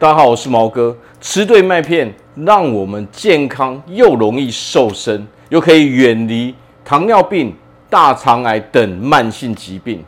[0.00, 0.96] 大家好，我是毛哥。
[1.20, 7.54] 吃对麦片，让我们健康又容易瘦身，又可以远离糖尿病、
[7.90, 10.02] 大肠癌等慢性疾病。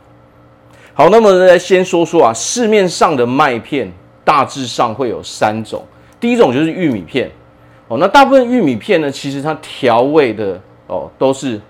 [0.95, 3.93] 好，那么来先说说啊，市面上的麦片
[4.25, 5.83] 大致上会有三种。
[6.19, 7.29] 第一种就是玉米片
[7.87, 11.61] 哦，那大部分玉米片呢，其实它调味的哦都是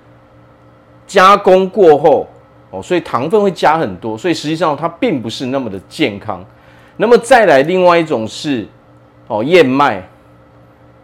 [1.05, 2.25] 加工过后
[2.71, 6.41] 哦，所以糖分会加很多，所以实际上它并不是那么的健康。
[6.97, 8.67] 那么再来，另外一种是
[9.27, 10.07] 哦燕麦。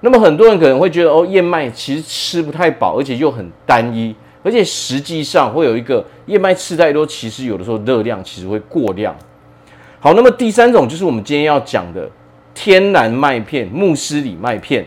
[0.01, 9.13] 那么很多人可能会觉得哦燕麦其实吃不太饱，而且又很单一，而且实际上会有一个燕麦吃太多，其实有的时候热量其实会过量。
[9.99, 12.09] 好，那么第三种就是我们今天要讲的
[12.53, 14.85] 天然麦片穆斯里麦片，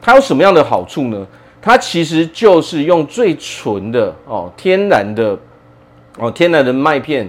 [0.00, 1.26] 它有什么样的好处呢？
[1.60, 5.36] 它其实就是用最纯的哦天然的
[6.16, 7.28] 哦天然的麦片。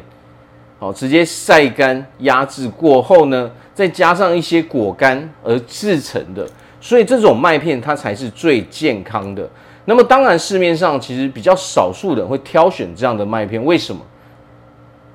[0.79, 6.47] 好，直接晒干、压制过后呢，再加上一些果干而制成的，
[6.79, 9.49] 所以这种麦片它才是最健康的。
[9.85, 14.01] 那么当然市面上其实比较少数人会挑选这样的麦片，为什么？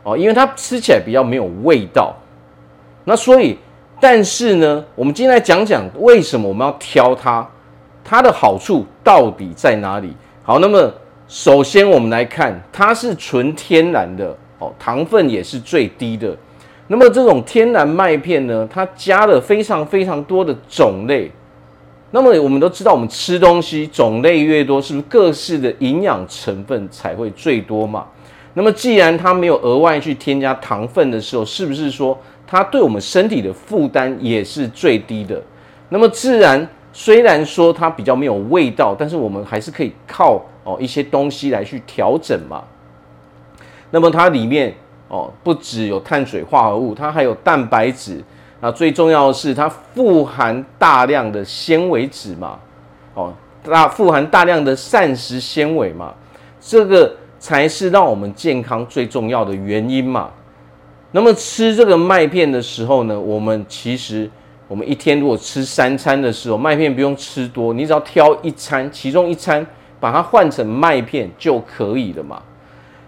[0.03, 2.13] 哦，因为它吃起来比较没有味道。
[3.05, 3.57] 那所以，
[4.01, 7.49] 但是呢，我们今天来讲讲为什么我们要挑它，
[8.03, 10.13] 它的好处到底在哪里？
[10.43, 10.93] 好，那么
[11.29, 14.37] 首先我们来看，它是纯天然的。
[14.79, 16.37] 糖分也是最低的。
[16.89, 21.31] 那么这种天然麦片呢，它加了非常非常多的种类。
[22.11, 28.05] 那么我们都知道，我们吃东西种类越多，是不是各式的营养成分才会最多嘛？
[28.53, 35.41] 那么既然它没有额外去添加糖分的时候，是不是说它对我们身体的负担也是最低的？
[35.89, 42.63] 那么自然，虽然说它比较没有味道，但是我们还是可以靠哦一些东西来去调整嘛。
[43.93, 44.75] 那么它里面
[45.07, 48.21] 哦，不只有碳水化合物，它还有蛋白质。
[48.61, 52.59] 那最重要的是，它富含大量的纤维质嘛，
[53.15, 53.33] 哦，
[53.63, 56.15] 大富含大量的膳食纤维嘛，
[56.61, 60.31] 这个才是让我们健康最重要的原因嘛。
[61.11, 64.31] 那么吃这个麦片的时候呢，我们其实
[64.69, 69.67] 我们一天如果吃三餐的时候，麦片不用吃多，你只要挑一餐，其中一餐
[70.01, 72.41] 把它换成麦片就可以了嘛。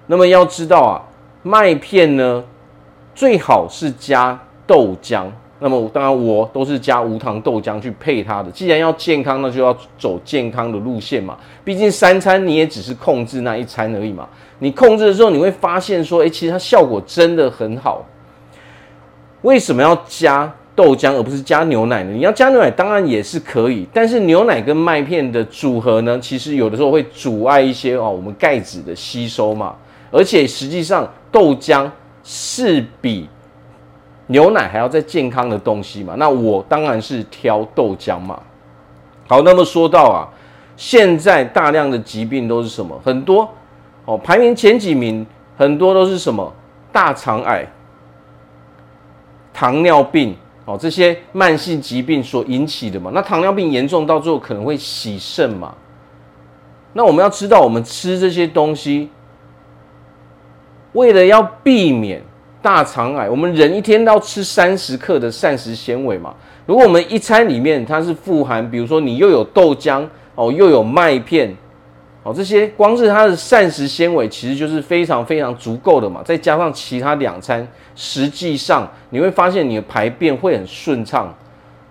[0.06, 1.00] 那么要知道啊，
[1.42, 2.42] 麦片呢，
[3.14, 5.24] 最好是加豆浆。
[5.60, 8.50] 那么当然我都是加无糖豆浆去配它的。
[8.50, 11.38] 既然要健康，那就要走健康的路线嘛。
[11.62, 14.28] 毕竟三餐你也只是控制那一餐而已嘛。
[14.58, 18.04] 你控制的时候，你会发现说，诶，其实它效果真的很好。
[19.40, 22.12] 为什么要加豆浆而不是加牛奶呢？
[22.12, 29.74] 你要加牛奶当然也是可以，但是牛奶跟麦片的组合呢，其实有的时候会阻碍一些哦我们钙质的吸收嘛。
[30.10, 31.90] 而且实际上，豆浆
[32.22, 33.28] 是比
[34.28, 36.14] 牛奶还要再健康的东西嘛。
[36.16, 38.40] 那我当然是挑豆浆嘛。
[39.26, 40.28] 好，那么说到啊，
[40.76, 42.98] 现在大量的疾病都是什么？
[43.04, 43.48] 很多
[44.04, 45.26] 哦，排名前几名
[45.56, 46.52] 很多都是什么？
[46.92, 47.66] 大肠癌、
[49.52, 53.10] 糖尿病哦，这些慢性疾病所引起的嘛。
[53.12, 55.74] 那糖尿病严重到最后可能会洗肾嘛。
[56.92, 59.10] 那我们要知道，我们吃这些东西。
[60.94, 62.20] 为了要避免
[62.62, 66.34] 大肠癌，我们人一天都要吃三十克的膳食纤维嘛。
[66.66, 70.02] 如果我们一餐里面它是富含，比如说你又有豆浆
[70.34, 71.54] 哦，又有麦片
[72.22, 76.22] 哦，这些光是它的膳食纤维其实就是非常非常足够的嘛。
[76.24, 81.34] 再加上其他两餐，实际上你会发现你的排便会很顺畅，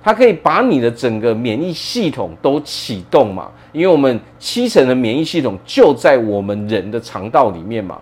[0.01, 3.51] 它可以把你的整个免疫系统都启动嘛。
[3.73, 7.99] 因为我们七成的免疫系统就在我们人的肠道里面嘛。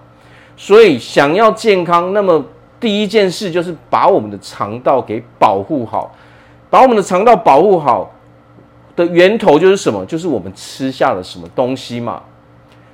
[0.62, 2.46] 所以想要健康，那么
[2.80, 6.16] 第一件事就是把我们的肠道给保护好。
[6.70, 8.12] 把我们的肠道保护好
[8.96, 10.06] 的源头就是什么？
[10.06, 12.22] 就是我们吃下了什么东西嘛。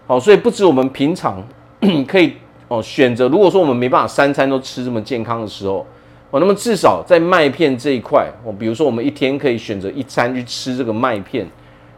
[0.07, 1.45] 好，所以不止我们平常
[2.07, 2.35] 可以
[2.69, 3.27] 哦选择。
[3.27, 5.85] 如果说我们没办法三餐都吃这么健康的时候，
[6.31, 11.45] 哦，那么至少在麦片这一块，哦，比如说我们一天可以选择一餐去吃这个麦片，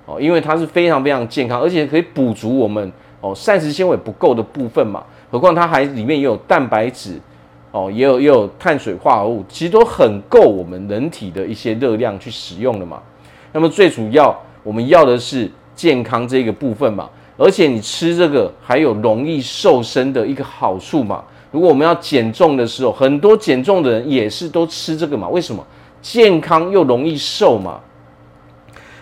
[0.07, 2.91] 哦，因为它是非常非常健康，而且可以补足我们
[3.21, 5.03] 哦膳食纤维不够的部分嘛。
[5.31, 7.19] 何况它还里面也有蛋白质，
[7.71, 13.01] 哦，也有也有碳水化合物，其实都很够我们人体的一些热量去使用的嘛。
[13.51, 21.23] 那么最主要我们要的是健康这个部分嘛，而且你吃这个还有容易瘦身的一个好处嘛。
[21.51, 25.27] 如果我们要减重的时候，很多减重的人也是都吃这个嘛。
[25.29, 25.65] 为什么？
[26.01, 27.79] 健康又容易瘦嘛。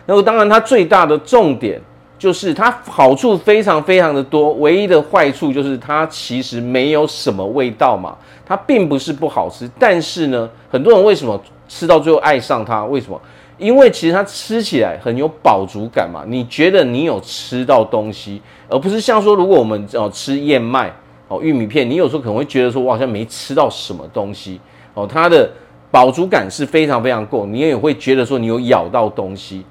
[0.05, 1.81] 那么当然它最大的重点
[2.17, 12.83] 就是它好处非常非常的多，唯一的坏处就是它其实没有什么味道嘛，它并不是不好吃，但是呢，很多人为什么吃到最后爱上它？
[12.85, 13.21] 为什么？
[13.59, 20.91] 因为其实它吃起来很有饱足感嘛，你觉得你有吃到东西，而不是像说如果我们哦吃燕麦
[21.27, 24.59] 哦玉米片，你有时候可能会觉得说我好像没吃到什么东西
[24.93, 25.49] 哦，它的
[25.89, 29.63] 饱足感是非常非常够，你也会觉得说你有咬到东西。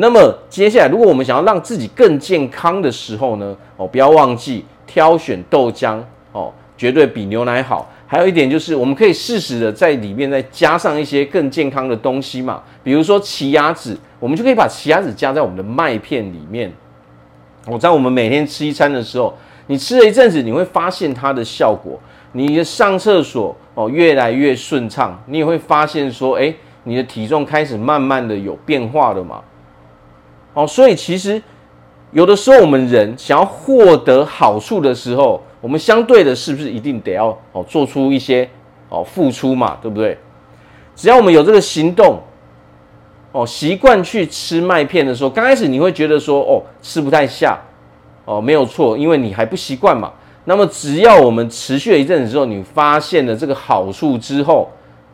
[0.00, 5.98] 那么接下来，如果我们想要让自己更健康的时候呢，哦，不要忘记挑选豆浆
[6.30, 7.90] 哦，绝对比牛奶好。
[8.06, 16.72] 还有一点就是，我们可以适时的在里面再加上一些更健康的东西嘛，比如说奇亚籽，我们就可以把奇亚籽加在我们的麦片里面。
[17.66, 19.36] 我在我们每天吃一餐的时候，
[19.66, 21.98] 你吃了一阵子，你会发现它的效果，
[22.32, 26.54] 你的上厕所哦越来越顺畅，你也会发现说，哎，
[26.84, 29.40] 你的体重开始慢慢的有变化了嘛。
[30.54, 31.40] 哦，所以其实
[32.12, 38.48] 有的时候我们人想要获得好处的时候，我们相对的是不是一定得要哦做出一些
[38.88, 40.18] 哦付出嘛，对不对？
[40.96, 42.20] 只要我们有这个行动，
[43.30, 47.58] 哦习惯去吃麦片的时候，刚开始你会觉得说哦吃不太下，
[48.24, 50.12] 哦没有错，因为你还不习惯嘛。
[50.44, 54.68] 那么只要我们持续了一阵子之后，你发现了这个好处之后，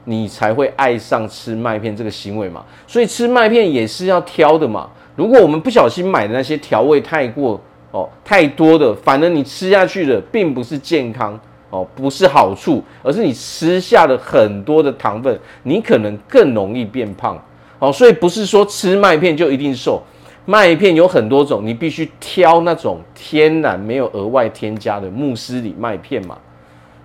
[0.04, 2.64] 你才会爱上吃麦片这个行为嘛。
[2.86, 4.88] 所以吃麦片也是要挑的嘛。
[5.16, 7.60] 如果我们不小心买的那些调味太过
[7.92, 11.38] 哦太多的，反而你吃下去的并不是健康
[11.70, 17.40] 哦，不是好处，而是你吃下了很多的糖分，你可能更容易变胖
[17.78, 17.92] 哦。
[17.92, 20.02] 所以不是说吃麦片就一定瘦，
[20.44, 26.36] 麦片有很多种，你必须挑那种天然没有额外添加的穆斯里麦片嘛。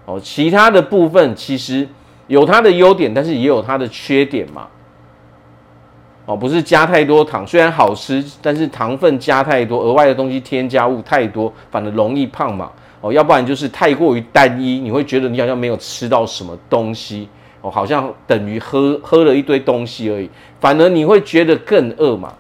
[0.06, 1.88] 哦，其他的部分其实
[2.30, 4.68] 有它的优点，但是也有它的缺点嘛。
[6.26, 12.72] 哦，不是加太多糖，虽然好吃，但是糖分加太多，额外的东西添加物太多，反而容易胖嘛。
[13.02, 17.28] 哦，要不然就是太过于单一，你会觉得你好像没有吃到什么东西，
[17.62, 20.30] 哦，好像等于喝喝了一堆东西而已，
[20.60, 22.32] 反而你会觉得更饿嘛。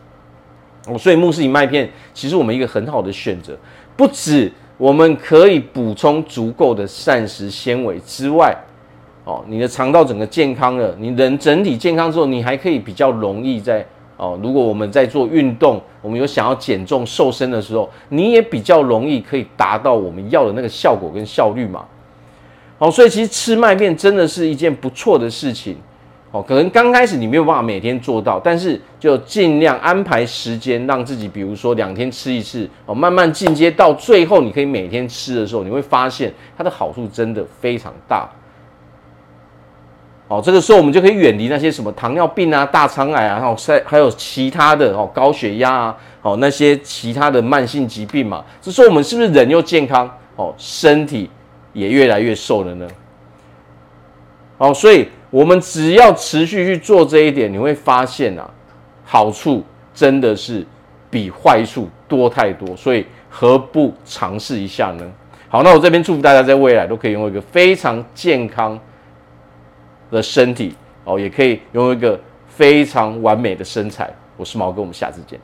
[0.85, 3.57] 哦，所以穆斯林麦片其实我们一个很好的选择，
[3.97, 8.55] 不止我们可以补充足够的膳食纤维之外。
[9.29, 13.85] 哦，你的肠道整个健康了，你人整体健康之后，你还可以比较容易在
[14.17, 14.39] 哦。
[14.41, 21.85] 如果我们在做运动，我们有想要减重瘦身的时候，你也比较容易可以达到我们要的那个效果跟效率嘛。
[22.79, 25.77] 哦，所以其实吃麦片真的是一件不错的事情。
[26.31, 38.27] 哦，可能刚开始你没有办法每天做到，但是就尽量安排时间，让自己比如说两天吃一次，哦，慢慢进阶到最后你可以每天吃的时候，你会发现它的好处真的非常大。
[40.29, 48.45] 哦，这个时候我们就可以远离那些什么糖尿病啊、大肠癌啊，然后还还有其他的哦，高血压啊，哦那些其他的慢性疾病嘛。
[48.61, 51.27] 这时候我们是不是人又健康哦，身体
[51.73, 52.87] 也越来越瘦了呢？
[54.59, 58.47] 哦，所以我们只要持续去做这一点，你会发现啊，
[59.03, 59.63] 好处
[59.95, 60.63] 真的是
[61.09, 62.75] 比坏处多太多。
[62.75, 65.03] 所以何不尝试一下呢？
[65.47, 68.79] 好，那我这边祝福大家在未来都可以拥有一个非常健康
[70.11, 70.75] 的身体
[71.05, 74.13] 哦，也可以拥有一个非常完美的身材。
[74.37, 75.39] 我是毛哥，我们下次见。